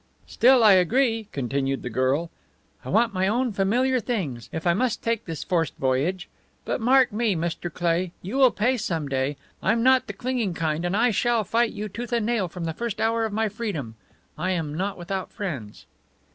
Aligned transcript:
"Still 0.25 0.63
I 0.63 0.73
agree," 0.73 1.27
continued 1.31 1.83
the 1.83 1.89
girl. 1.91 2.31
"I 2.83 2.89
want 2.89 3.13
my 3.13 3.27
own 3.27 3.51
familiar 3.53 3.99
things 3.99 4.49
if 4.51 4.65
I 4.65 4.73
must 4.73 5.03
take 5.03 5.25
this 5.25 5.43
forced 5.43 5.75
voyage. 5.75 6.27
But 6.65 6.81
mark 6.81 7.13
me, 7.13 7.35
Mr. 7.35 7.71
Cleigh, 7.71 8.11
you 8.23 8.37
will 8.37 8.49
pay 8.49 8.77
some 8.77 9.07
day! 9.07 9.37
I'm 9.61 9.83
not 9.83 10.07
the 10.07 10.13
clinging 10.13 10.55
kind, 10.55 10.85
and 10.85 10.97
I 10.97 11.11
shall 11.11 11.43
fight 11.43 11.73
you 11.73 11.87
tooth 11.87 12.13
and 12.13 12.25
nail 12.25 12.47
from 12.47 12.63
the 12.63 12.73
first 12.73 12.99
hour 12.99 13.25
of 13.25 13.31
my 13.31 13.47
freedom. 13.47 13.93
I'm 14.39 14.73
not 14.75 14.97
without 14.97 15.31
friends." 15.31 15.85